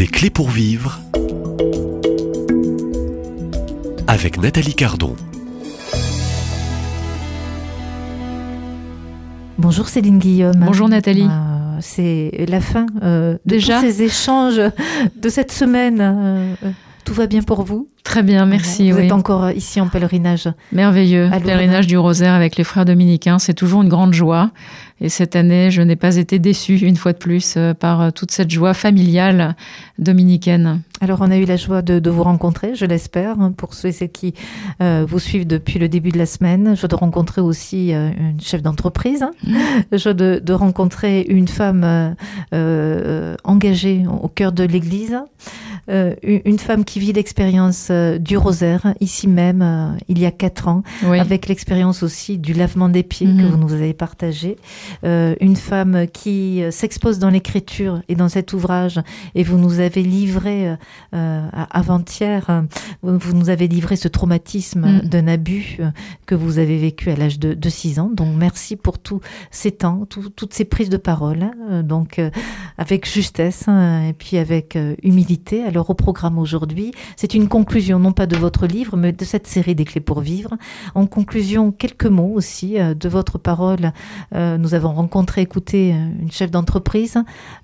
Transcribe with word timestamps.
Des 0.00 0.06
clés 0.06 0.30
pour 0.30 0.48
vivre 0.48 0.98
avec 4.06 4.40
Nathalie 4.40 4.72
Cardon. 4.72 5.14
Bonjour 9.58 9.88
Céline 9.88 10.18
Guillaume. 10.18 10.54
Bonjour 10.56 10.88
Nathalie. 10.88 11.28
Euh, 11.30 11.76
c'est 11.82 12.46
la 12.48 12.62
fin 12.62 12.86
euh, 13.02 13.34
de 13.34 13.38
Déjà 13.44 13.78
tous 13.78 13.88
ces 13.88 14.02
échanges 14.02 14.62
de 15.16 15.28
cette 15.28 15.52
semaine. 15.52 16.00
Euh, 16.00 16.54
euh, 16.64 16.70
tout 17.04 17.12
va 17.12 17.26
bien 17.26 17.42
pour 17.42 17.64
vous? 17.64 17.86
Très 18.02 18.22
bien, 18.22 18.46
merci. 18.46 18.90
Vous 18.90 18.96
oui. 18.96 19.04
êtes 19.04 19.12
encore 19.12 19.50
ici 19.50 19.82
en 19.82 19.88
pèlerinage. 19.88 20.48
Merveilleux. 20.72 21.28
Pèlerinage 21.30 21.86
du 21.86 21.98
rosaire 21.98 22.32
avec 22.32 22.56
les 22.56 22.64
frères 22.64 22.86
dominicains, 22.86 23.38
c'est 23.38 23.52
toujours 23.52 23.82
une 23.82 23.90
grande 23.90 24.14
joie. 24.14 24.50
Et 25.00 25.08
cette 25.08 25.34
année, 25.34 25.70
je 25.70 25.82
n'ai 25.82 25.96
pas 25.96 26.16
été 26.16 26.38
déçue 26.38 26.76
une 26.78 26.96
fois 26.96 27.12
de 27.12 27.18
plus 27.18 27.54
euh, 27.56 27.72
par 27.72 28.00
euh, 28.00 28.10
toute 28.10 28.30
cette 28.30 28.50
joie 28.50 28.74
familiale 28.74 29.56
dominicaine. 29.98 30.82
Alors 31.02 31.18
on 31.22 31.30
a 31.30 31.38
eu 31.38 31.46
la 31.46 31.56
joie 31.56 31.80
de, 31.80 31.98
de 31.98 32.10
vous 32.10 32.22
rencontrer, 32.22 32.74
je 32.74 32.84
l'espère, 32.84 33.40
hein, 33.40 33.52
pour 33.56 33.72
ceux 33.72 33.88
et 33.88 33.92
celles 33.92 34.10
qui 34.12 34.34
euh, 34.82 35.06
vous 35.08 35.18
suivent 35.18 35.46
depuis 35.46 35.78
le 35.78 35.88
début 35.88 36.10
de 36.10 36.18
la 36.18 36.26
semaine. 36.26 36.76
Joie 36.76 36.88
de 36.88 36.94
rencontrer 36.94 37.40
aussi 37.40 37.94
euh, 37.94 38.10
une 38.18 38.40
chef 38.40 38.60
d'entreprise. 38.62 39.22
hein. 39.22 39.30
Joie 39.92 40.12
de, 40.12 40.42
de 40.44 40.52
rencontrer 40.52 41.22
une 41.22 41.48
femme 41.48 41.84
euh, 41.84 42.10
euh, 42.52 43.34
engagée 43.44 44.04
au 44.22 44.28
cœur 44.28 44.52
de 44.52 44.62
l'Église. 44.64 45.16
Euh, 45.88 46.14
une 46.22 46.58
femme 46.58 46.84
qui 46.84 47.00
vit 47.00 47.12
l'expérience 47.14 47.88
euh, 47.90 48.18
du 48.18 48.36
rosaire, 48.36 48.94
ici 49.00 49.26
même, 49.26 49.96
il 50.08 50.18
y 50.18 50.26
a 50.26 50.30
quatre 50.30 50.68
ans, 50.68 50.82
Oui. 51.04 51.18
avec 51.18 51.48
l'expérience 51.48 52.02
aussi 52.02 52.36
du 52.38 52.52
lavement 52.52 52.88
des 52.90 53.02
pieds 53.02 53.26
que 53.26 53.32
Mhm. 53.42 53.46
vous 53.48 53.56
nous 53.56 53.72
avez 53.72 53.94
partagé. 53.94 54.56
Euh, 55.04 55.34
une 55.40 55.56
femme 55.56 56.06
qui 56.12 56.62
s'expose 56.70 57.18
dans 57.18 57.30
l'écriture 57.30 58.02
et 58.08 58.14
dans 58.14 58.28
cet 58.28 58.52
ouvrage, 58.52 59.00
et 59.34 59.42
vous 59.42 59.56
nous 59.56 59.80
avez 59.80 60.02
livré 60.02 60.76
avant-hier, 61.70 62.46
euh, 62.50 62.62
vous, 63.02 63.18
vous 63.18 63.32
nous 63.36 63.50
avez 63.50 63.68
livré 63.68 63.96
ce 63.96 64.08
traumatisme 64.08 64.80
Mhm. 64.80 65.00
d'un 65.08 65.28
abus 65.28 65.76
euh, 65.80 65.90
que 66.26 66.34
vous 66.34 66.58
avez 66.58 66.78
vécu 66.78 67.10
à 67.10 67.16
l'âge 67.16 67.38
de, 67.38 67.54
de 67.54 67.68
6 67.68 67.98
ans. 67.98 68.10
Donc 68.12 68.34
merci 68.36 68.76
pour 68.76 68.98
tous 68.98 69.20
ces 69.50 69.72
temps, 69.72 70.06
tout- 70.08 70.30
toutes 70.30 70.54
ces 70.54 70.64
prises 70.64 70.90
de 70.90 70.96
parole, 70.96 71.42
hein, 71.42 71.52
euh, 71.70 71.82
donc 71.82 72.18
euh, 72.18 72.30
avec 72.78 73.08
justesse 73.08 73.64
hein, 73.68 74.04
et 74.08 74.12
puis 74.12 74.36
avec 74.38 74.76
euh, 74.76 74.94
humilité. 75.02 75.62
Alors 75.64 75.90
au 75.90 75.94
programme 75.94 76.38
aujourd'hui, 76.38 76.92
c'est 77.16 77.34
une 77.34 77.48
conclusion 77.48 77.98
non 77.98 78.12
pas 78.12 78.26
de 78.26 78.36
votre 78.36 78.66
livre, 78.66 78.96
mais 78.96 79.12
de 79.12 79.24
cette 79.24 79.46
série 79.46 79.74
des 79.74 79.84
clés 79.84 80.00
pour 80.00 80.20
vivre. 80.20 80.56
En 80.94 81.06
conclusion, 81.06 81.72
quelques 81.72 82.06
mots 82.06 82.32
aussi 82.34 82.78
euh, 82.78 82.94
de 82.94 83.08
votre 83.08 83.38
parole. 83.38 83.92
Euh, 84.34 84.56
nous 84.58 84.74
avons 84.74 84.92
rencontré, 84.92 85.42
écouté 85.42 85.92
euh, 85.94 86.08
une 86.22 86.30
chef 86.32 86.50
d'entreprise. 86.50 87.16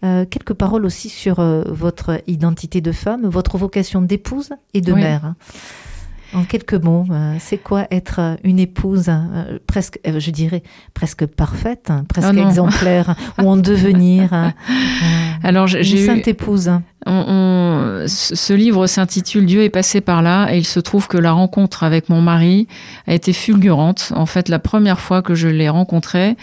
Euh, 0.04 0.24
quelques 0.28 0.54
paroles 0.54 0.84
aussi 0.84 1.08
sur 1.08 1.40
euh, 1.40 1.62
votre 1.66 2.20
identité 2.26 2.80
de 2.80 2.92
femme, 2.92 3.15
votre 3.24 3.58
vocation 3.58 4.02
d'épouse 4.02 4.50
et 4.74 4.80
de 4.80 4.92
Oui. 4.92 5.00
mère. 5.02 5.34
Hein. 6.34 6.38
En 6.40 6.44
quelques 6.44 6.74
mots, 6.74 7.04
euh, 7.10 7.34
c'est 7.38 7.58
quoi 7.58 7.86
être 7.90 8.18
euh, 8.20 8.34
une 8.44 8.58
épouse 8.58 9.06
euh, 9.08 9.58
presque, 9.66 9.98
je 10.04 10.30
dirais, 10.30 10.62
presque 10.94 11.26
parfaite, 11.26 11.90
hein, 11.90 12.04
presque 12.08 12.34
Ah 12.36 12.40
exemplaire, 12.48 13.14
ou 13.42 13.48
en 13.48 13.56
devenir 13.56 14.32
hein, 14.32 14.52
Alors 15.42 15.66
une 15.68 15.80
eu, 15.80 16.06
sainte 16.06 16.28
épouse. 16.28 16.70
on- 17.06 17.12
on- 17.12 18.04
ce 18.08 18.34
ce 18.34 18.52
livre 18.52 18.86
s'intitule 18.86 19.46
Dieu 19.46 19.62
est 19.62 19.70
passé 19.70 20.00
par 20.00 20.22
là 20.22 20.48
et 20.52 20.58
il 20.58 20.64
se 20.64 20.80
trouve 20.80 21.08
que 21.08 21.18
la 21.18 21.32
rencontre 21.32 21.82
avec 21.84 22.08
mon 22.08 22.20
mari 22.20 22.66
a 23.06 23.14
été 23.14 23.32
fulgurante. 23.32 24.12
En 24.14 24.26
fait, 24.26 24.48
la 24.48 24.58
première 24.58 24.98
fois 25.00 25.22
que 25.22 25.34
je 25.34 25.48
l'ai 25.48 25.68
rencontré, 25.68 26.36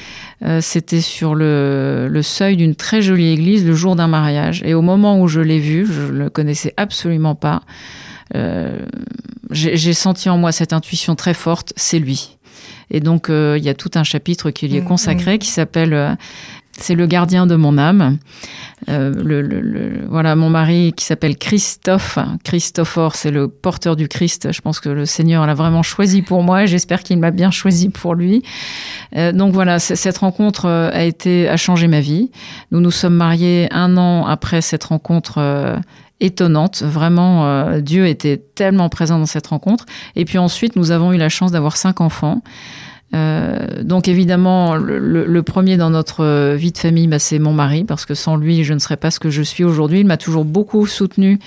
euh, 0.46 0.62
c'était 0.62 1.02
sur 1.02 1.36
le, 1.36 2.08
le 2.10 2.22
seuil 2.22 2.56
d'une 2.58 2.76
très 2.76 3.02
jolie 3.02 3.30
église 3.30 3.66
le 3.66 3.74
jour 3.74 3.96
d'un 3.96 4.08
mariage. 4.08 4.62
Et 4.66 4.74
au 4.74 4.82
moment 4.82 5.20
où 5.20 5.28
je 5.28 5.40
l'ai 5.42 5.60
vu, 5.60 5.86
je 5.86 6.04
le 6.12 6.30
connaissais 6.30 6.74
absolument 6.78 7.36
pas. 7.36 7.62
euh, 8.36 8.80
j'ai 9.54 9.94
senti 9.94 10.30
en 10.30 10.38
moi 10.38 10.52
cette 10.52 10.74
intuition 10.74 11.16
très 11.16 11.34
forte, 11.34 11.74
c'est 11.76 12.00
lui. 12.00 12.38
Et 12.92 13.00
donc 13.00 13.30
euh, 13.30 13.56
il 13.58 13.64
y 13.64 13.70
a 13.70 13.74
tout 13.74 13.92
un 13.96 14.04
chapitre 14.04 14.52
qui 14.52 14.68
lui 14.68 14.78
est 14.78 14.82
Mm, 14.82 14.86
consacré 14.86 15.40
qui 15.40 15.48
s'appelle 15.50 15.94
euh, 15.94 16.14
c'est 16.78 16.96
le 16.96 17.06
gardien 17.06 17.46
de 17.48 17.56
mon 17.56 17.78
âme. 17.78 18.18
Euh, 18.90 19.14
le, 19.14 19.42
le- 19.42 19.62
le- 19.62 20.06
voilà, 20.10 20.36
mon 20.36 20.50
mari 20.50 20.92
qui 20.98 21.06
s'appelle 21.06 21.38
Christophe. 21.38 22.18
Christophore, 22.44 23.16
c'est 23.16 23.30
le 23.32 23.48
porteur 23.48 23.96
du 23.96 24.08
Christ. 24.08 24.52
Je 24.52 24.60
pense 24.62 24.80
que 24.80 24.90
le 24.90 25.06
Seigneur 25.06 25.46
l'a 25.46 25.54
vraiment 25.54 25.84
choisi 25.84 26.22
pour 26.24 26.42
moi 26.44 26.64
et 26.64 26.68
j'espère 26.68 27.04
qu'il 27.04 27.18
m'a 27.20 27.30
bien 27.32 27.52
choisi 27.52 27.90
pour 27.90 28.16
lui. 28.16 28.42
Donc 29.16 29.54
voilà, 29.54 29.78
cette 29.80 30.18
rencontre 30.18 30.68
a 30.68 31.04
été 31.04 31.48
a 31.48 31.58
changé 31.58 31.88
ma 31.88 32.02
vie. 32.02 32.32
Nous 32.72 32.82
nous 32.82 32.92
sommes 32.92 33.16
mariés 33.16 33.68
un 33.72 33.96
an 33.98 34.26
après 34.26 34.62
cette 34.62 34.84
rencontre. 34.86 35.80
Étonnante, 36.24 36.82
vraiment, 36.82 37.46
euh, 37.46 37.82
Dieu 37.82 38.08
était 38.08 38.42
tellement 38.56 38.90
présent 38.90 39.20
dans 39.20 39.26
cette 39.26 39.48
rencontre. 39.48 39.86
Et 40.16 40.26
puis 40.26 40.38
ensuite, 40.38 40.76
nous 40.76 40.92
avons 40.92 41.12
eu 41.14 41.18
la 41.18 41.30
chance 41.30 41.52
d'avoir 41.52 41.78
cinq 41.78 42.02
enfants. 42.02 42.42
Euh, 43.14 43.84
donc 43.84 44.08
évidemment, 44.08 44.76
le, 44.76 45.42
premier 45.44 45.78
dans 45.78 45.92
notre 45.92 46.24
euh, 46.24 46.56
vie 46.56 46.72
de 46.72 46.78
famille, 46.78 47.08
bah, 47.08 47.20
c'est 47.20 47.38
mon 47.38 47.54
mari, 47.54 47.84
parce 47.84 48.06
que 48.06 48.16
sans 48.16 48.38
lui, 48.38 48.64
je 48.64 48.74
ne 48.74 48.80
serais 48.80 48.98
pas 48.98 49.12
ce 49.12 49.20
que 49.20 49.30
je 49.30 49.44
suis 49.44 49.64
aujourd'hui. 49.64 50.00
Il 50.00 50.08
m'a 50.08 50.18
toujours 50.18 50.46
beaucoup 50.46 50.88
soutenu 50.88 51.38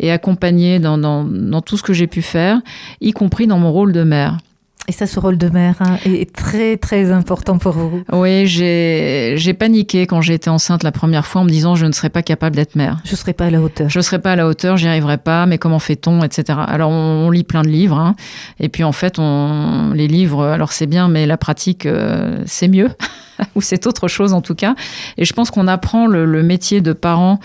et 0.00 0.10
accompagné 0.10 0.80
dans 0.80 1.62
tout 1.64 1.76
ce 1.78 1.82
que 1.82 1.94
j'ai 1.94 2.08
pu 2.08 2.20
faire, 2.20 2.60
y 3.00 3.12
compris 3.12 3.46
dans 3.46 3.58
mon 3.58 3.72
rôle 3.72 3.92
de 3.92 4.02
mère. 4.02 4.38
Et 4.86 4.92
ça, 4.92 5.06
ce 5.06 5.18
rôle 5.18 5.38
de 5.38 5.48
mère 5.48 5.76
hein, 5.80 5.96
est 6.04 6.30
très 6.34 6.76
très 6.76 7.10
important 7.10 7.56
pour 7.56 7.72
vous. 7.72 8.02
Oui, 8.12 8.46
j'ai 8.46 9.34
j'ai 9.36 9.54
paniqué 9.54 10.06
quand 10.06 10.20
j'ai 10.20 10.34
été 10.34 10.50
enceinte 10.50 10.82
la 10.82 10.92
première 10.92 11.26
fois 11.26 11.40
en 11.40 11.44
me 11.44 11.50
disant 11.50 11.74
je 11.74 11.86
ne 11.86 11.92
serais 11.92 12.10
pas 12.10 12.22
capable 12.22 12.56
d'être 12.56 12.76
mère. 12.76 12.98
Je 13.04 13.12
ne 13.12 13.16
serai 13.16 13.32
pas 13.32 13.46
à 13.46 13.50
la 13.50 13.62
hauteur. 13.62 13.88
Je 13.88 13.98
ne 13.98 14.02
serais 14.02 14.18
pas 14.18 14.32
à 14.32 14.36
la 14.36 14.46
hauteur, 14.46 14.76
j'y 14.76 14.86
arriverai 14.86 15.16
pas, 15.16 15.46
mais 15.46 15.56
comment 15.56 15.78
fait-on, 15.78 16.22
etc. 16.22 16.58
Alors 16.66 16.90
on, 16.90 17.26
on 17.26 17.30
lit 17.30 17.44
plein 17.44 17.62
de 17.62 17.68
livres, 17.68 17.98
hein, 17.98 18.14
et 18.60 18.68
puis 18.68 18.84
en 18.84 18.92
fait, 18.92 19.18
on, 19.18 19.92
les 19.94 20.08
livres, 20.08 20.44
alors 20.44 20.72
c'est 20.72 20.86
bien, 20.86 21.08
mais 21.08 21.26
la 21.26 21.38
pratique, 21.38 21.86
euh, 21.86 22.42
c'est 22.44 22.68
mieux, 22.68 22.90
ou 23.54 23.60
c'est 23.60 23.86
autre 23.86 24.08
chose 24.08 24.32
en 24.32 24.40
tout 24.40 24.54
cas. 24.54 24.74
Et 25.18 25.24
je 25.24 25.32
pense 25.32 25.50
qu'on 25.50 25.68
apprend 25.68 26.06
le, 26.06 26.42
métier 26.42 26.80
de 26.80 26.92
parent 26.92 27.40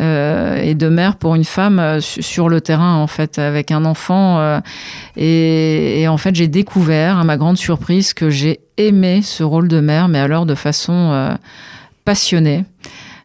euh, 0.00 0.56
et 0.62 0.74
de 0.74 0.88
mère 0.88 1.16
pour 1.16 1.34
une 1.34 1.44
femme 1.44 1.78
euh, 1.78 2.00
su- 2.00 2.22
sur 2.22 2.48
le 2.48 2.60
terrain, 2.60 2.96
en 2.96 3.06
fait, 3.06 3.38
avec 3.38 3.70
un 3.70 3.84
enfant. 3.84 4.38
euh, 4.38 4.60
et, 5.16 6.06
en 6.08 6.16
fait, 6.16 6.34
j'ai 6.34 6.48
découvert, 6.48 7.18
à 7.18 7.24
ma 7.24 7.36
grande 7.36 7.56
surprise, 7.56 8.14
que 8.14 8.30
j'ai 8.30 8.60
aimé 8.76 9.20
ce 9.22 9.42
rôle 9.42 9.68
de 9.68 9.80
mère, 9.80 10.08
mais 10.08 10.18
alors 10.18 10.46
de 10.46 10.54
façon 10.54 11.36
passionnée. 12.04 12.64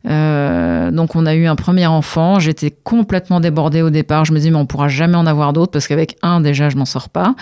Euh, 0.08 0.92
donc 0.92 1.16
on 1.16 1.26
a 1.26 1.36
eu 1.36 1.46
un 1.46 1.56
premier 1.56 1.86
enfant. 1.88 2.40
J'étais 2.40 2.72
complètement 2.72 3.40
débordée 3.40 3.82
au 3.82 3.90
départ. 3.90 4.26
Je 4.26 4.32
me 4.32 4.38
disais 4.38 4.50
mais 4.50 4.58
on 4.58 4.66
pourra 4.66 4.88
jamais 4.88 5.18
en 5.18 5.26
avoir 5.26 5.52
d'autres 5.52 5.72
parce 5.72 5.88
qu'avec 5.88 6.16
un 6.22 6.40
déjà 6.40 6.70
je 6.70 6.78
m'en 6.78 6.86
sors 6.86 7.10
pas. 7.10 7.36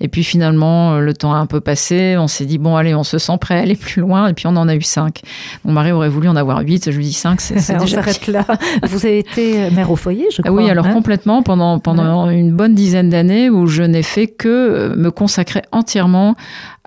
Et 0.00 0.08
puis 0.08 0.22
finalement 0.22 0.94
euh, 0.94 1.00
le 1.00 1.14
temps 1.14 1.32
a 1.32 1.38
un 1.38 1.46
peu 1.46 1.60
passé. 1.60 2.16
On 2.18 2.26
s'est 2.26 2.44
dit 2.44 2.58
bon 2.58 2.76
allez 2.76 2.94
on 2.94 3.04
se 3.04 3.18
sent 3.18 3.38
prêt 3.40 3.58
à 3.58 3.62
aller 3.62 3.76
plus 3.76 4.02
loin. 4.02 4.28
Et 4.28 4.34
puis 4.34 4.46
on 4.46 4.56
en 4.56 4.68
a 4.68 4.74
eu 4.74 4.82
cinq. 4.82 5.22
Mon 5.64 5.72
mari 5.72 5.92
aurait 5.92 6.10
voulu 6.10 6.28
en 6.28 6.36
avoir 6.36 6.60
huit. 6.60 6.90
Je 6.90 6.96
lui 6.96 7.04
dis 7.04 7.12
cinq 7.12 7.40
c'est 7.40 7.76
déjà 7.78 8.02
là. 8.28 8.44
Vous 8.82 9.06
avez 9.06 9.18
été 9.18 9.70
mère 9.70 9.90
au 9.90 9.96
foyer, 9.96 10.26
je 10.30 10.42
ah 10.44 10.48
crois. 10.48 10.62
oui, 10.62 10.68
alors 10.68 10.86
hein 10.86 10.92
complètement 10.92 11.42
pendant 11.42 11.78
pendant 11.78 12.28
une 12.28 12.52
bonne 12.52 12.74
dizaine 12.74 13.08
d'années 13.08 13.48
où 13.48 13.66
je 13.66 13.82
n'ai 13.82 14.02
fait 14.02 14.26
que 14.26 14.48
euh, 14.48 14.96
me 14.96 15.10
consacrer 15.10 15.62
entièrement 15.72 16.34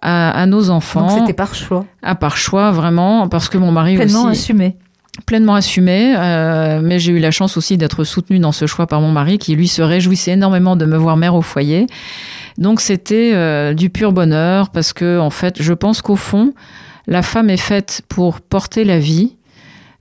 à, 0.01 0.31
à 0.31 0.45
nos 0.45 0.69
enfants, 0.69 1.07
Donc 1.07 1.19
c'était 1.19 1.33
par 1.33 1.55
choix, 1.55 1.85
à 2.03 2.15
part 2.15 2.37
choix 2.37 2.71
vraiment, 2.71 3.27
parce 3.27 3.49
que 3.49 3.57
mon 3.57 3.71
mari 3.71 3.95
pleinement 3.95 4.25
aussi 4.25 4.51
assumé. 4.51 4.77
Pleinement 5.25 5.55
assumé, 5.55 6.15
euh, 6.17 6.81
mais 6.83 6.99
j'ai 6.99 7.11
eu 7.11 7.19
la 7.19 7.31
chance 7.31 7.57
aussi 7.57 7.77
d'être 7.77 8.03
soutenue 8.03 8.39
dans 8.39 8.51
ce 8.51 8.65
choix 8.65 8.87
par 8.87 9.01
mon 9.01 9.11
mari, 9.11 9.37
qui 9.37 9.55
lui 9.55 9.67
se 9.67 9.81
réjouissait 9.81 10.31
énormément 10.31 10.75
de 10.75 10.85
me 10.85 10.97
voir 10.97 11.17
mère 11.17 11.35
au 11.35 11.41
foyer. 11.41 11.87
Donc 12.57 12.81
c'était 12.81 13.31
euh, 13.33 13.73
du 13.73 13.89
pur 13.89 14.11
bonheur, 14.11 14.69
parce 14.69 14.93
que 14.93 15.19
en 15.19 15.29
fait, 15.29 15.61
je 15.61 15.73
pense 15.73 16.01
qu'au 16.01 16.15
fond, 16.15 16.53
la 17.07 17.21
femme 17.21 17.49
est 17.49 17.57
faite 17.57 18.01
pour 18.09 18.41
porter 18.41 18.83
la 18.83 18.99
vie. 18.99 19.35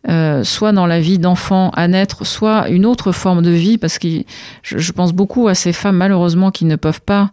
euh, 0.08 0.44
soit 0.44 0.72
dans 0.72 0.86
la 0.86 1.00
vie 1.00 1.18
d'enfant 1.18 1.70
à 1.70 1.88
naître, 1.88 2.26
soit 2.26 2.68
une 2.68 2.86
autre 2.86 3.12
forme 3.12 3.42
de 3.42 3.50
vie, 3.50 3.78
parce 3.78 3.98
que 3.98 4.08
je, 4.62 4.78
je 4.78 4.92
pense 4.92 5.12
beaucoup 5.12 5.48
à 5.48 5.54
ces 5.54 5.72
femmes 5.72 5.96
malheureusement 5.96 6.50
qui 6.50 6.64
ne 6.64 6.76
peuvent 6.76 7.00
pas 7.00 7.30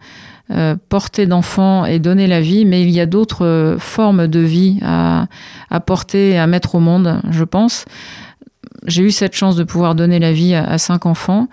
euh, 0.51 0.75
porter 0.89 1.25
d'enfants 1.25 1.85
et 1.85 1.99
donner 1.99 2.27
la 2.27 2.41
vie, 2.41 2.65
mais 2.65 2.81
il 2.81 2.89
y 2.89 2.99
a 2.99 3.05
d'autres 3.05 3.45
euh, 3.45 3.77
formes 3.77 4.27
de 4.27 4.39
vie 4.39 4.79
à, 4.81 5.27
porter 5.85 6.31
et 6.31 6.39
à 6.39 6.47
mettre 6.47 6.75
au 6.75 6.79
monde, 6.79 7.21
je 7.29 7.43
pense. 7.43 7.85
J'ai 8.85 9.03
eu 9.03 9.11
cette 9.11 9.33
chance 9.33 9.55
de 9.55 9.63
pouvoir 9.63 9.95
donner 9.95 10.19
la 10.19 10.33
vie 10.33 10.55
à 10.55 10.77
cinq 10.77 11.05
enfants. 11.05 11.47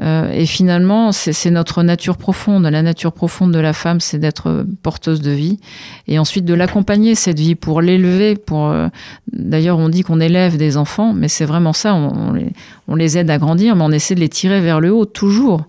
Euh, 0.00 0.30
et 0.32 0.46
finalement, 0.46 1.12
c'est 1.12 1.50
notre 1.50 1.82
nature 1.82 2.16
profonde. 2.16 2.64
La 2.64 2.82
nature 2.82 3.12
profonde 3.12 3.52
de 3.52 3.58
la 3.58 3.72
femme, 3.72 4.00
c'est 4.00 4.18
d'être 4.18 4.64
porteuse 4.82 5.20
de 5.20 5.30
vie. 5.30 5.58
Et 6.08 6.18
ensuite 6.18 6.44
de 6.44 6.54
l'accompagner, 6.54 7.14
cette 7.14 7.38
vie, 7.38 7.54
pour 7.54 7.80
l'élever. 7.80 8.36
Pour, 8.36 8.68
euh, 8.68 8.88
D'ailleurs, 9.32 9.78
on 9.78 9.88
dit 9.88 10.02
qu'on 10.02 10.20
élève 10.20 10.56
des 10.56 10.76
enfants, 10.76 11.12
mais 11.12 11.28
c'est 11.28 11.44
vraiment 11.44 11.72
ça. 11.72 11.94
On, 11.94 12.32
les, 12.32 12.52
on, 12.88 12.94
les, 12.94 13.18
aide 13.18 13.30
à 13.30 13.38
grandir, 13.38 13.76
mais 13.76 13.84
on 13.84 13.92
essaie 13.92 14.14
de 14.14 14.20
les 14.20 14.28
tirer 14.28 14.60
vers 14.60 14.80
le 14.80 14.92
haut, 14.92 15.04
toujours. 15.04 15.66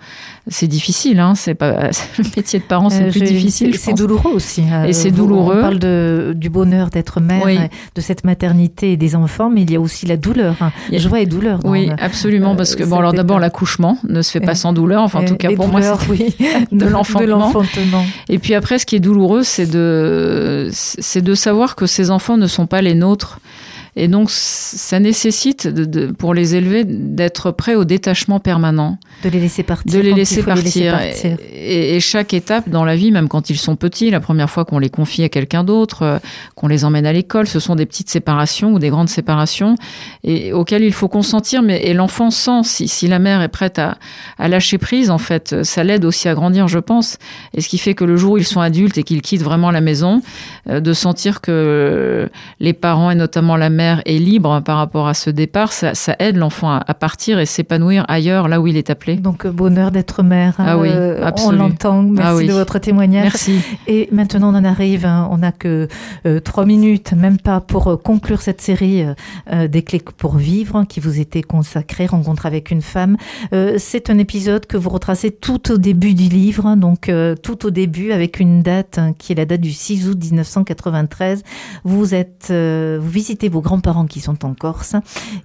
C'est 0.48 0.68
difficile, 0.68 1.20
hein 1.20 1.36
c'est 1.36 1.54
pas 1.54 1.90
le 2.18 2.24
métier 2.36 2.60
de 2.60 2.64
parent, 2.64 2.90
c'est 2.90 3.04
euh, 3.04 3.12
plus 3.12 3.22
difficile. 3.22 3.78
C'est 3.78 3.94
douloureux 3.94 4.32
aussi. 4.34 4.64
Hein. 4.64 4.86
et 4.86 4.94
c'est 4.94 5.12
douloureux. 5.12 5.60
On 5.60 5.62
parle 5.62 5.80
de, 5.80 6.34
du 6.36 6.50
bonheur 6.50 6.90
d'être 6.90 7.20
mère, 7.22 7.46
de 7.96 8.02
cette 8.02 8.24
maternité 8.24 8.94
et 8.94 8.98
des 8.98 9.16
enfants, 9.16 9.50
mais 9.50 9.62
il 9.62 9.72
y 9.72 9.76
a 9.76 9.80
aussi 9.80 10.08
la 10.08 10.18
douleur, 10.18 10.56
hein. 10.62 10.72
joie 10.94 11.20
et 11.20 11.28
douleur. 11.28 11.60
oui, 11.64 11.90
absolument, 12.00 12.56
parce 12.56 12.76
que 12.76 12.84
bon, 12.84 12.98
alors 12.98 13.14
d'abord 13.14 13.40
l'accouchement 13.40 13.98
ne 14.08 14.21
se 14.22 14.32
fait 14.32 14.40
pas 14.40 14.56
sans 14.56 14.74
douleur, 14.74 15.02
enfin 15.02 15.22
en 15.22 15.26
tout 15.26 15.36
cas 15.36 15.52
pour 15.56 15.68
moi, 15.68 15.82
oui, 16.10 16.36
de, 16.72 16.86
l'enfantement. 16.86 17.52
Et 18.30 18.40
puis 18.40 18.54
après, 18.54 18.80
ce 18.80 18.86
qui 18.86 18.96
est 18.96 19.00
douloureux, 19.00 19.44
c'est 19.44 19.70
de, 19.70 20.70
c'est 20.72 21.22
de 21.22 21.34
savoir 21.34 21.76
que 21.76 21.86
ces 21.86 22.12
enfants 22.12 22.38
ne 22.38 22.48
sont 22.48 22.68
pas 22.68 22.82
les 22.82 22.94
nôtres. 22.94 23.40
Et 23.98 24.08
donc, 24.08 24.30
ça 24.30 25.02
nécessite, 25.02 25.68
de, 25.68 26.08
pour 26.08 26.34
les 26.34 26.56
élever, 26.56 26.86
d'être 26.86 27.52
prêt 27.52 27.76
au 27.76 27.84
détachement 27.84 28.40
permanent. 28.40 28.98
De 29.24 29.30
les 29.30 29.40
laisser 29.40 29.64
partir. 29.64 29.92
De 29.92 30.00
les 30.00 30.14
laisser 30.14 30.44
partir. 30.44 30.98
Et, 31.54 32.00
chaque 32.00 32.34
étape 32.34 32.70
dans 32.70 32.86
la 32.86 32.96
vie, 32.96 33.12
même 33.12 33.28
quand 33.28 33.50
ils 33.50 33.58
sont 33.58 33.76
petits, 33.76 34.10
la 34.10 34.22
première 34.22 34.50
fois 34.50 34.64
qu'on 34.64 34.80
les 34.80 34.90
confie 34.90 35.24
à 35.24 35.30
quelqu'un 35.30 35.64
d'autre, 35.64 36.04
euh, 36.04 36.20
qu'on 36.56 36.68
les 36.68 36.86
emmène 36.86 37.06
à 37.06 37.14
l'école, 37.14 37.48
ce 37.48 37.60
sont 37.60 37.76
des 37.76 37.86
petites 37.86 38.10
séparations 38.10 38.74
ou 38.74 38.80
des 38.80 38.90
grandes 38.90 39.10
séparations 39.10 39.76
et, 40.24 40.54
auxquelles 40.54 40.84
il 40.84 40.94
faut 40.94 41.10
consentir. 41.10 41.62
Mais, 41.62 41.84
et 41.84 41.94
l'enfant 41.94 42.32
sent 42.32 42.64
si, 42.64 42.88
si, 42.88 43.08
la 43.08 43.20
mère 43.20 43.42
est 43.42 43.50
prête 43.50 43.78
à, 43.78 43.98
à 44.40 44.48
lâcher 44.48 44.78
prise, 44.78 45.10
en 45.10 45.18
fait, 45.18 45.64
ça 45.64 45.84
l'aide 45.84 46.06
aussi 46.06 46.30
à 46.30 46.34
grandir, 46.34 46.70
je 46.70 46.80
pense. 46.80 47.18
Et 47.54 47.62
ce 47.62 47.68
qui 47.68 47.78
fait 47.78 47.94
que 47.94 48.06
le 48.06 48.16
jour 48.16 48.34
où 48.34 48.38
ils 48.38 48.46
sont 48.46 48.62
adultes 48.62 48.98
et 48.98 49.04
qu'ils 49.04 49.22
quittent 49.22 49.44
vraiment 49.44 49.70
la 49.70 49.82
maison, 49.82 50.22
euh, 50.70 50.80
de 50.80 50.94
sentir 50.94 51.42
que 51.42 52.30
les 52.60 52.74
parents 52.74 53.12
et 53.12 53.16
notamment 53.16 53.58
la 53.58 53.70
mère 53.70 53.81
est 54.06 54.18
libre 54.18 54.62
par 54.62 54.78
rapport 54.78 55.08
à 55.08 55.14
ce 55.14 55.30
départ, 55.30 55.72
ça, 55.72 55.94
aide 56.20 56.38
l'enfant 56.38 56.72
à, 56.72 56.94
partir 56.94 57.40
et 57.40 57.46
s'épanouir 57.46 58.06
ailleurs, 58.08 58.48
là 58.48 58.62
où 58.62 58.68
il 58.68 58.78
est 58.78 58.90
appelé. 58.90 59.16
Donc 59.16 59.46
euh, 59.46 59.52
bonheur 59.52 59.92
d'être 59.92 60.24
mère, 60.24 60.56
ah 60.60 60.78
oui, 60.78 60.90
euh, 60.92 61.30
on 61.46 61.52
l'entend. 61.52 62.04
Merci 62.04 62.44
ah 62.44 62.48
de 62.48 62.54
votre 62.54 62.80
témoignage. 62.80 63.24
Merci. 63.24 63.62
Et 63.88 64.08
maintenant 64.12 64.54
on 64.54 64.58
en 64.58 64.64
arrive, 64.64 65.06
hein. 65.06 65.28
on 65.32 65.40
n'a 65.40 65.52
que 65.52 65.88
euh, 66.26 66.40
trois 66.40 66.66
minutes, 66.66 67.14
même 67.14 67.38
pas 67.38 67.62
pour 67.62 68.02
conclure 68.02 68.42
cette 68.42 68.62
série 68.62 69.06
des 69.70 69.82
clés 69.84 70.02
pour 70.18 70.36
vivre 70.36 70.86
qui 70.88 71.00
vous 71.00 71.20
était 71.20 71.44
consacrée, 71.44 72.06
rencontre 72.06 72.46
avec 72.46 72.72
une 72.72 72.82
femme. 72.82 73.18
C'est 73.78 74.10
un 74.10 74.18
épisode 74.18 74.66
que 74.66 74.78
vous 74.78 74.90
retracez 74.90 75.32
tout 75.32 75.72
au 75.72 75.78
début 75.78 76.14
du 76.14 76.30
livre, 76.30 76.66
hein. 76.66 76.78
donc 76.78 77.12
tout 77.42 77.66
au 77.66 77.70
début 77.70 78.12
avec 78.12 78.40
une 78.40 78.62
date 78.62 78.98
hein, 78.98 79.14
qui 79.18 79.32
est 79.32 79.36
la 79.36 79.46
date 79.46 79.62
du 79.62 79.72
6 79.72 80.10
août 80.10 80.18
1993. 80.20 81.44
Vous 81.84 82.14
êtes, 82.14 82.52
vous 82.52 83.10
visitez 83.10 83.50
vos 83.50 83.62
grands-parents 83.72 84.06
qui 84.06 84.20
sont 84.20 84.44
en 84.44 84.54
Corse. 84.54 84.96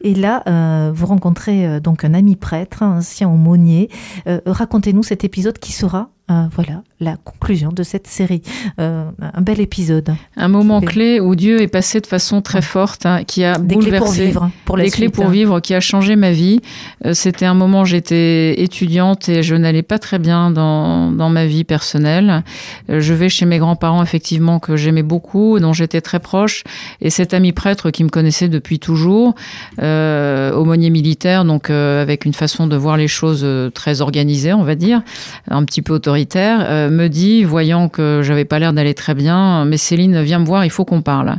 Et 0.00 0.14
là, 0.14 0.43
euh, 0.49 0.90
vous 0.93 1.06
rencontrez 1.06 1.64
euh, 1.64 1.78
donc 1.78 2.05
un 2.05 2.12
ami 2.12 2.34
prêtre, 2.34 2.82
un 2.82 2.99
ancien 2.99 3.28
aumônier. 3.28 3.88
Euh, 4.26 4.40
racontez-nous 4.46 5.05
cet 5.05 5.23
épisode 5.23 5.61
qui 5.61 5.70
sera 5.70 6.11
voilà 6.28 6.82
la 7.00 7.17
conclusion 7.17 7.70
de 7.73 7.82
cette 7.82 8.06
série. 8.06 8.43
Euh, 8.81 9.11
un 9.20 9.40
bel 9.43 9.61
épisode. 9.61 10.14
Un 10.37 10.49
moment 10.49 10.81
clé 10.81 11.20
où 11.20 11.34
Dieu 11.34 11.61
est 11.61 11.69
passé 11.69 12.00
de 12.00 12.06
façon 12.06 12.40
très 12.40 12.62
forte, 12.62 13.05
hein, 13.05 13.25
qui 13.25 13.44
a 13.44 13.58
des 13.58 13.75
bouleversé. 13.75 14.31
Clés 14.31 14.32
pour 14.32 14.40
vivre, 14.40 14.50
pour 14.64 14.76
des 14.78 14.90
clés 14.90 15.08
pour 15.11 15.28
vivre, 15.28 15.61
qui 15.61 15.75
a 15.75 15.81
changé 15.81 16.17
ma 16.17 16.31
vie. 16.31 16.61
Euh, 17.05 17.12
c'était 17.12 17.44
un 17.44 17.52
moment, 17.52 17.84
j'étais 17.84 18.62
étudiante 18.62 19.28
et 19.28 19.43
je 19.43 19.55
n'allais 19.55 19.82
pas 19.82 19.99
très 19.99 20.19
bien 20.19 20.50
dans, 20.50 21.12
dans 21.12 21.28
ma 21.28 21.44
vie 21.44 21.64
personnelle. 21.64 22.43
Euh, 22.88 23.00
je 23.00 23.12
vais 23.12 23.29
chez 23.29 23.44
mes 23.44 23.58
grands-parents, 23.58 24.02
effectivement, 24.02 24.58
que 24.58 24.76
j'aimais 24.76 25.02
beaucoup, 25.02 25.58
dont 25.61 25.75
j'étais 25.75 26.00
très 26.00 26.20
proche. 26.20 26.64
Et 27.02 27.11
cet 27.11 27.34
ami 27.34 27.52
prêtre 27.52 27.90
qui 27.90 28.05
me 28.05 28.08
connaissait 28.08 28.49
depuis 28.49 28.79
toujours, 28.79 29.34
aumônier 29.79 30.90
militaire, 30.90 31.44
donc 31.44 31.69
avec 31.69 32.25
une 32.25 32.32
façon 32.32 32.67
de 32.67 32.76
voir 32.76 32.96
les 32.96 33.08
choses 33.08 33.46
très 33.75 34.00
organisée, 34.00 34.55
on 34.55 34.64
va 34.64 34.75
dire, 34.75 35.02
un 35.50 35.64
petit 35.64 35.82
peu 35.82 35.93
autoritaire 35.94 36.15
euh, 36.36 36.90
me 36.90 37.08
dit, 37.08 37.44
voyant 37.44 37.88
que 37.88 38.20
j'avais 38.22 38.44
pas 38.44 38.58
l'air 38.58 38.72
d'aller 38.72 38.94
très 38.94 39.14
bien, 39.14 39.64
mais 39.64 39.76
Céline, 39.76 40.22
viens 40.22 40.38
me 40.38 40.46
voir, 40.46 40.64
il 40.64 40.70
faut 40.70 40.84
qu'on 40.84 41.02
parle. 41.02 41.36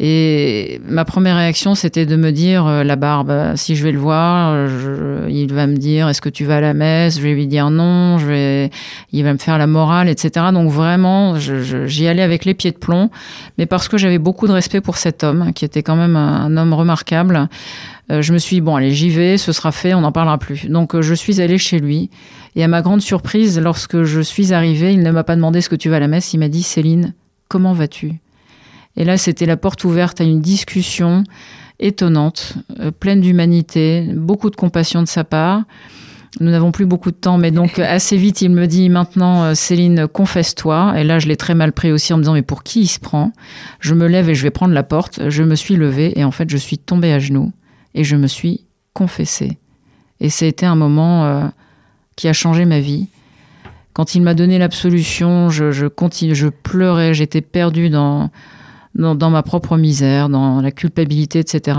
Et 0.00 0.80
ma 0.88 1.04
première 1.04 1.36
réaction, 1.36 1.74
c'était 1.74 2.06
de 2.06 2.16
me 2.16 2.32
dire, 2.32 2.66
euh, 2.66 2.82
la 2.82 2.96
barbe, 2.96 3.54
si 3.54 3.76
je 3.76 3.84
vais 3.84 3.92
le 3.92 3.98
voir, 3.98 4.68
il 5.28 5.52
va 5.52 5.66
me 5.66 5.76
dire, 5.76 6.08
est-ce 6.08 6.20
que 6.20 6.28
tu 6.28 6.44
vas 6.44 6.56
à 6.56 6.60
la 6.60 6.74
messe? 6.74 7.18
Je 7.18 7.22
vais 7.22 7.34
lui 7.34 7.46
dire 7.46 7.70
non, 7.70 8.18
je 8.18 8.26
vais, 8.26 8.70
il 9.12 9.22
va 9.22 9.32
me 9.32 9.38
faire 9.38 9.58
la 9.58 9.66
morale, 9.66 10.08
etc. 10.08 10.46
Donc 10.52 10.70
vraiment, 10.70 11.36
j'y 11.38 12.08
allais 12.08 12.22
avec 12.22 12.44
les 12.44 12.54
pieds 12.54 12.72
de 12.72 12.78
plomb, 12.78 13.10
mais 13.58 13.66
parce 13.66 13.88
que 13.88 13.96
j'avais 13.96 14.18
beaucoup 14.18 14.48
de 14.48 14.52
respect 14.52 14.80
pour 14.80 14.96
cet 14.96 15.22
homme, 15.22 15.52
qui 15.52 15.64
était 15.64 15.82
quand 15.82 15.96
même 15.96 16.16
un, 16.16 16.56
homme 16.56 16.72
remarquable. 16.72 17.48
Euh, 18.12 18.22
je 18.22 18.32
me 18.32 18.38
suis 18.38 18.56
dit, 18.56 18.60
bon, 18.60 18.76
allez, 18.76 18.92
j'y 18.92 19.08
vais, 19.08 19.38
ce 19.38 19.52
sera 19.52 19.72
fait, 19.72 19.94
on 19.94 20.02
n'en 20.02 20.12
parlera 20.12 20.38
plus. 20.38 20.66
Donc 20.66 21.00
je 21.00 21.14
suis 21.14 21.40
allée 21.40 21.58
chez 21.58 21.78
lui. 21.78 22.10
Et 22.54 22.62
à 22.62 22.68
ma 22.68 22.82
grande 22.82 23.00
surprise, 23.00 23.58
lorsque 23.58 24.02
je 24.02 24.20
suis 24.20 24.52
arrivée, 24.52 24.92
il 24.92 25.02
ne 25.02 25.10
m'a 25.10 25.24
pas 25.24 25.36
demandé 25.36 25.60
ce 25.60 25.68
que 25.68 25.76
tu 25.76 25.88
vas 25.88 25.96
à 25.96 26.00
la 26.00 26.08
messe, 26.08 26.34
il 26.34 26.38
m'a 26.38 26.48
dit 26.48 26.62
Céline, 26.62 27.14
comment 27.48 27.72
vas-tu? 27.72 28.20
Et 28.96 29.04
là, 29.04 29.16
c'était 29.16 29.46
la 29.46 29.56
porte 29.56 29.84
ouverte 29.84 30.20
à 30.20 30.24
une 30.24 30.40
discussion 30.40 31.24
étonnante, 31.80 32.54
euh, 32.80 32.90
pleine 32.90 33.22
d'humanité, 33.22 34.06
beaucoup 34.14 34.50
de 34.50 34.56
compassion 34.56 35.02
de 35.02 35.08
sa 35.08 35.24
part. 35.24 35.62
Nous 36.40 36.50
n'avons 36.50 36.72
plus 36.72 36.86
beaucoup 36.86 37.10
de 37.10 37.16
temps, 37.16 37.38
mais 37.38 37.50
donc 37.50 37.78
assez 37.78 38.18
vite, 38.18 38.42
il 38.42 38.50
me 38.50 38.66
dit 38.66 38.90
maintenant, 38.90 39.44
euh, 39.44 39.54
Céline, 39.54 40.06
confesse-toi. 40.06 40.94
Et 40.98 41.04
là, 41.04 41.18
je 41.18 41.28
l'ai 41.28 41.36
très 41.36 41.54
mal 41.54 41.72
pris 41.72 41.90
aussi 41.90 42.12
en 42.12 42.18
me 42.18 42.22
disant, 42.22 42.34
mais 42.34 42.42
pour 42.42 42.62
qui 42.62 42.82
il 42.82 42.88
se 42.88 43.00
prend? 43.00 43.32
Je 43.80 43.94
me 43.94 44.06
lève 44.06 44.28
et 44.28 44.34
je 44.34 44.42
vais 44.42 44.50
prendre 44.50 44.74
la 44.74 44.82
porte. 44.82 45.30
Je 45.30 45.42
me 45.42 45.54
suis 45.54 45.76
levée 45.76 46.18
et 46.18 46.24
en 46.24 46.30
fait, 46.30 46.50
je 46.50 46.58
suis 46.58 46.76
tombée 46.76 47.12
à 47.12 47.18
genoux 47.18 47.50
et 47.94 48.04
je 48.04 48.16
me 48.16 48.26
suis 48.26 48.64
confessée. 48.94 49.58
Et 50.20 50.30
c'était 50.30 50.66
un 50.66 50.76
moment 50.76 51.24
euh, 51.24 51.48
qui 52.16 52.28
a 52.28 52.32
changé 52.32 52.64
ma 52.64 52.80
vie. 52.80 53.08
Quand 53.92 54.14
il 54.14 54.22
m'a 54.22 54.34
donné 54.34 54.58
l'absolution, 54.58 55.50
je, 55.50 55.70
je, 55.70 55.86
je 55.86 56.48
pleurais, 56.48 57.14
j'étais 57.14 57.40
perdue 57.40 57.90
dans, 57.90 58.30
dans, 58.94 59.30
ma 59.30 59.42
propre 59.42 59.76
misère, 59.76 60.28
dans 60.28 60.60
la 60.60 60.70
culpabilité, 60.70 61.40
etc. 61.40 61.78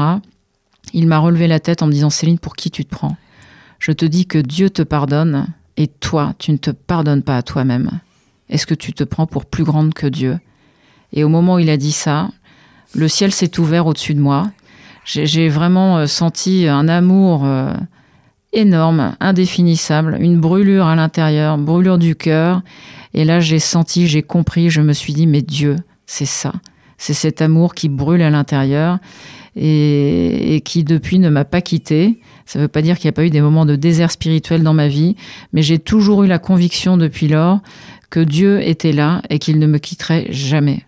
Il 0.93 1.07
m'a 1.07 1.19
relevé 1.19 1.47
la 1.47 1.59
tête 1.59 1.81
en 1.81 1.87
me 1.87 1.91
disant 1.91 2.09
Céline, 2.09 2.39
pour 2.39 2.55
qui 2.55 2.69
tu 2.69 2.85
te 2.85 2.89
prends? 2.89 3.15
Je 3.79 3.91
te 3.91 4.05
dis 4.05 4.25
que 4.25 4.37
Dieu 4.37 4.69
te 4.69 4.81
pardonne 4.81 5.47
et 5.77 5.87
toi, 5.87 6.33
tu 6.37 6.51
ne 6.51 6.57
te 6.57 6.71
pardonnes 6.71 7.23
pas 7.23 7.37
à 7.37 7.41
toi-même. 7.41 7.99
Est-ce 8.49 8.67
que 8.67 8.75
tu 8.75 8.93
te 8.93 9.03
prends 9.03 9.25
pour 9.25 9.45
plus 9.45 9.63
grande 9.63 9.93
que 9.93 10.07
Dieu? 10.07 10.39
Et 11.13 11.23
au 11.23 11.29
moment 11.29 11.55
où 11.55 11.59
il 11.59 11.69
a 11.69 11.77
dit 11.77 11.91
ça, 11.91 12.29
le 12.93 13.07
ciel 13.07 13.31
s'est 13.31 13.59
ouvert 13.59 13.87
au-dessus 13.87 14.13
de 14.13 14.19
moi. 14.19 14.51
J'ai 15.05 15.49
vraiment 15.49 15.97
euh, 15.97 16.05
senti 16.05 16.67
un 16.67 16.87
amour 16.87 17.45
euh, 17.45 17.73
énorme, 18.53 19.15
indéfinissable, 19.19 20.17
une 20.19 20.39
brûlure 20.39 20.85
à 20.85 20.95
l'intérieur, 20.95 21.57
brûlure 21.57 21.97
du 21.97 22.15
cœur. 22.15 22.61
Et 23.13 23.25
là, 23.25 23.39
j'ai 23.39 23.59
senti, 23.59 24.07
j'ai 24.07 24.23
compris, 24.23 24.69
je 24.69 24.81
me 24.81 24.93
suis 24.93 25.13
dit, 25.13 25.27
mais 25.27 25.41
Dieu, 25.41 25.75
c'est 26.05 26.25
ça. 26.25 26.53
C'est 26.97 27.13
cet 27.13 27.41
amour 27.41 27.73
qui 27.75 27.89
brûle 27.89 28.21
à 28.21 28.29
l'intérieur 28.29 28.99
et, 29.55 30.61
qui 30.63 30.83
depuis 30.83 31.19
ne 31.19 31.29
m'a 31.29 31.45
pas 31.45 31.61
quitté. 31.61 32.19
Ça 32.45 32.59
ne 32.59 32.63
veut 32.63 32.69
pas 32.69 32.81
dire 32.81 32.97
qu'il 32.97 33.07
n'y 33.07 33.13
a 33.13 33.13
pas 33.13 33.25
eu 33.25 33.29
des 33.29 33.41
moments 33.41 33.65
de 33.65 33.75
désert 33.75 34.11
spirituel 34.11 34.63
dans 34.63 34.73
ma 34.73 34.87
vie, 34.87 35.15
mais 35.51 35.61
j'ai 35.61 35.79
toujours 35.79 36.23
eu 36.23 36.27
la 36.27 36.39
conviction 36.39 36.97
depuis 36.97 37.27
lors 37.27 37.59
que 38.09 38.19
Dieu 38.19 38.65
était 38.65 38.91
là 38.93 39.21
et 39.29 39.39
qu'il 39.39 39.59
ne 39.59 39.67
me 39.67 39.79
quitterait 39.79 40.27
jamais. 40.29 40.85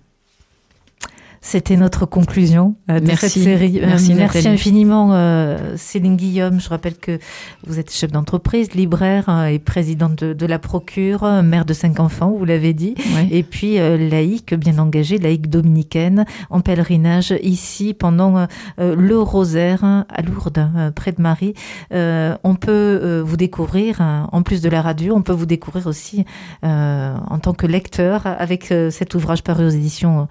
C'était 1.48 1.78
notre 1.78 2.08
conclusion 2.08 2.74
euh, 2.90 3.00
de 3.00 3.12
cette 3.12 3.30
série. 3.30 3.80
Euh, 3.80 3.86
merci, 3.86 4.16
merci 4.16 4.48
infiniment, 4.48 5.10
euh, 5.14 5.76
Céline 5.78 6.16
Guillaume. 6.16 6.60
Je 6.60 6.68
rappelle 6.70 6.98
que 6.98 7.20
vous 7.68 7.78
êtes 7.78 7.92
chef 7.92 8.12
d'entreprise, 8.12 8.74
libraire 8.74 9.30
et 9.48 9.60
présidente 9.60 10.24
de, 10.24 10.46
la 10.48 10.58
Procure, 10.58 11.44
mère 11.44 11.66
de 11.66 11.74
cinq 11.74 12.00
enfants, 12.00 12.32
vous 12.32 12.46
l'avez 12.46 12.74
dit, 12.74 12.96
et 13.30 13.44
puis 13.44 13.76
laïque, 13.78 14.56
bien 14.56 14.80
engagée, 14.80 15.20
laïque 15.20 15.48
dominicaine, 15.48 16.26
en 16.50 16.62
pèlerinage 16.62 17.36
ici 17.44 17.94
pendant 17.94 18.48
le 18.78 19.20
rosaire 19.20 19.84
à 19.84 20.22
Lourdes, 20.24 20.68
près 20.96 21.12
de 21.12 21.22
Marie. 21.22 21.54
on 21.92 22.56
peut 22.60 23.22
vous 23.24 23.38
découvrir, 23.38 24.02
en 24.32 24.42
plus 24.42 24.62
de 24.62 24.70
la 24.70 24.82
radio, 24.82 25.16
on 25.16 25.22
peut 25.22 25.34
vous 25.34 25.46
découvrir 25.46 25.86
aussi 25.86 26.26
en 26.64 27.40
tant 27.40 27.54
que 27.54 27.68
lecteur 27.68 28.26
avec 28.26 28.74
cet 28.90 29.14
ouvrage 29.14 29.44
paru 29.44 29.66
aux 29.66 29.70
éditions 29.70 30.28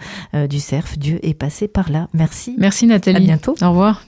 du 0.49 0.59
CERF 0.59 0.99
Dieu 1.05 1.19
est 1.23 1.35
passé 1.35 1.69
par 1.69 1.91
là. 1.91 2.09
Merci. 2.15 2.55
Merci 2.57 2.87
Nathalie. 2.87 3.19
À 3.19 3.21
bientôt. 3.21 3.55
Au 3.61 3.69
revoir. 3.69 4.03